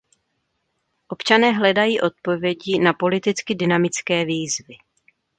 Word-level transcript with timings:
Občané 1.07 1.51
hledají 1.51 2.01
odpovědi 2.01 2.79
na 2.79 2.93
politicky 2.93 3.55
dynamické 3.55 4.25
výzvy. 4.25 4.75